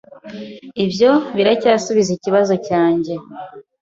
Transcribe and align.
Ibyo 0.85 1.11
biracyasubiza 1.35 2.09
ikibazo 2.13 2.53
cyanjye. 2.67 3.13